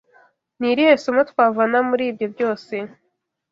Ni 0.59 0.67
irihe 0.71 0.93
somo 1.03 1.21
twavana 1.31 1.77
muri 1.89 2.03
ibyo 2.11 2.27
byose 2.33 2.75